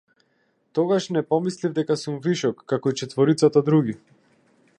Тогаш 0.77 1.07
не 1.17 1.23
помислив 1.33 1.75
дека 1.75 1.99
сум 2.05 2.17
вишок, 2.25 2.65
како 2.73 2.95
и 2.95 2.99
четворицата 3.03 3.65
други. 3.71 3.97